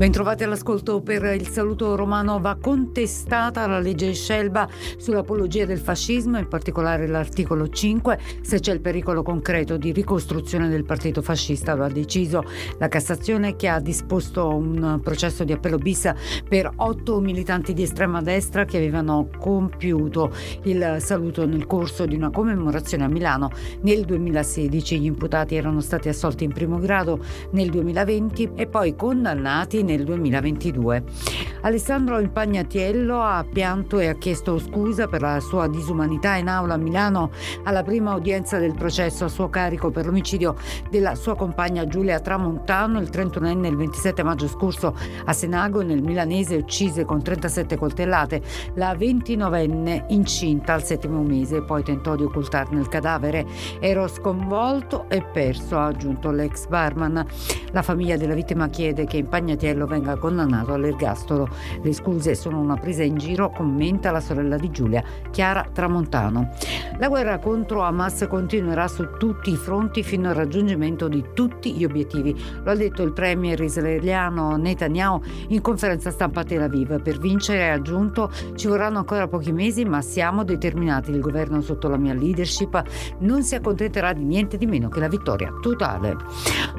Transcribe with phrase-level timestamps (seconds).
[0.00, 2.40] Bentrovati all'ascolto per il saluto romano.
[2.40, 8.80] Va contestata la legge Scelba sull'apologia del fascismo, in particolare l'articolo 5, se c'è il
[8.80, 11.74] pericolo concreto di ricostruzione del partito fascista.
[11.74, 12.44] Lo ha deciso
[12.78, 16.10] la Cassazione che ha disposto un processo di appello bis
[16.48, 22.30] per otto militanti di estrema destra che avevano compiuto il saluto nel corso di una
[22.30, 23.50] commemorazione a Milano
[23.82, 24.98] nel 2016.
[24.98, 31.02] Gli imputati erano stati assolti in primo grado nel 2020 e poi condannati nel 2022.
[31.62, 36.78] Alessandro Impagnatiello ha pianto e ha chiesto scusa per la sua disumanità in aula a
[36.78, 37.30] Milano
[37.64, 40.56] alla prima udienza del processo a suo carico per l'omicidio
[40.88, 46.56] della sua compagna Giulia Tramontano, il 31enne il 27 maggio scorso a Senago nel milanese
[46.56, 48.40] uccise con 37 coltellate
[48.74, 53.46] la 29enne incinta al settimo mese poi tentò di occultarne il cadavere.
[53.80, 57.24] Ero sconvolto e perso, ha aggiunto l'ex barman.
[57.72, 61.48] La famiglia della vittima chiede che Impagnatiello venga condannato all'ergastolo.
[61.82, 66.50] Le scuse sono una presa in giro, commenta la sorella di Giulia, Chiara Tramontano.
[66.98, 71.84] La guerra contro Hamas continuerà su tutti i fronti fino al raggiungimento di tutti gli
[71.84, 72.38] obiettivi.
[72.62, 77.00] Lo ha detto il premier israeliano Netanyahu in conferenza stampa Tel Aviv.
[77.00, 81.10] Per vincere, ha aggiunto, ci vorranno ancora pochi mesi, ma siamo determinati.
[81.10, 82.82] Il governo sotto la mia leadership
[83.20, 86.16] non si accontenterà di niente di meno che la vittoria totale.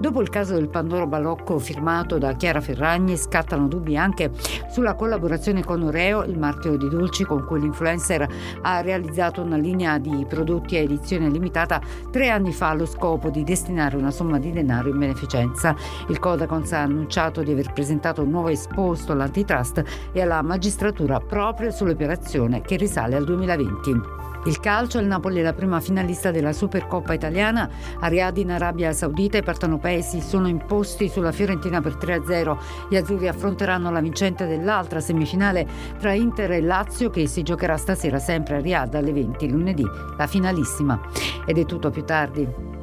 [0.00, 4.30] Dopo il caso del Pandoro Balocco firmato da Chiara Ferrari, Ragni scattano dubbi anche
[4.70, 8.26] sulla collaborazione con Oreo, il marchio di dolci con cui l'influencer
[8.62, 13.44] ha realizzato una linea di prodotti a edizione limitata tre anni fa allo scopo di
[13.44, 15.76] destinare una somma di denaro in beneficenza.
[16.08, 21.70] Il Codacons ha annunciato di aver presentato un nuovo esposto all'antitrust e alla magistratura proprio
[21.70, 24.37] sull'operazione che risale al 2020.
[24.48, 27.68] Il calcio, il Napoli è la prima finalista della Supercoppa italiana.
[28.00, 32.56] A Riyadh in Arabia Saudita i partanopei si sono imposti sulla Fiorentina per 3-0.
[32.88, 38.18] Gli azzurri affronteranno la vincente dell'altra semifinale tra Inter e Lazio che si giocherà stasera
[38.18, 39.84] sempre a Riyadh alle 20 lunedì,
[40.16, 40.98] la finalissima.
[41.44, 42.77] Ed è tutto più tardi.